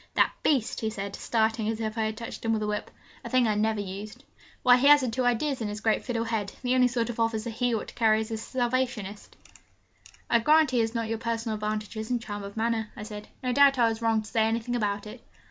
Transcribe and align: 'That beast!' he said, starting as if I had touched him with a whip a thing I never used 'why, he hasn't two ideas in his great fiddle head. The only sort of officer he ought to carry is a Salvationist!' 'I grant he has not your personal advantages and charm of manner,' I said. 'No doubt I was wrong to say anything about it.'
'That 0.15 0.31
beast!' 0.41 0.79
he 0.79 0.89
said, 0.89 1.15
starting 1.15 1.69
as 1.69 1.79
if 1.79 1.95
I 1.95 2.05
had 2.05 2.17
touched 2.17 2.43
him 2.43 2.53
with 2.53 2.63
a 2.63 2.67
whip 2.67 2.89
a 3.23 3.29
thing 3.29 3.47
I 3.47 3.53
never 3.53 3.79
used 3.79 4.23
'why, 4.63 4.77
he 4.77 4.87
hasn't 4.87 5.13
two 5.13 5.23
ideas 5.25 5.61
in 5.61 5.67
his 5.67 5.79
great 5.79 6.03
fiddle 6.03 6.23
head. 6.23 6.51
The 6.63 6.73
only 6.73 6.87
sort 6.87 7.11
of 7.11 7.19
officer 7.19 7.51
he 7.51 7.75
ought 7.75 7.89
to 7.89 7.93
carry 7.93 8.21
is 8.21 8.31
a 8.31 8.37
Salvationist!' 8.37 9.35
'I 10.27 10.39
grant 10.39 10.71
he 10.71 10.79
has 10.79 10.95
not 10.95 11.07
your 11.07 11.19
personal 11.19 11.53
advantages 11.53 12.09
and 12.09 12.19
charm 12.19 12.41
of 12.41 12.57
manner,' 12.57 12.89
I 12.97 13.03
said. 13.03 13.27
'No 13.43 13.53
doubt 13.53 13.77
I 13.77 13.89
was 13.89 14.01
wrong 14.01 14.23
to 14.23 14.27
say 14.27 14.45
anything 14.45 14.75
about 14.75 15.05
it.' 15.05 15.21